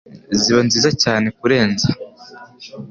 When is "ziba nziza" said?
0.39-0.89